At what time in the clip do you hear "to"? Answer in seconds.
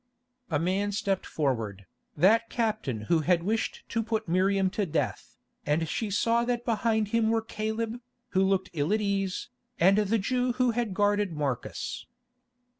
3.89-4.01, 4.71-4.87